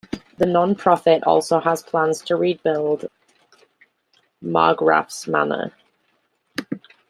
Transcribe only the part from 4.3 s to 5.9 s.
Marggraff's manor.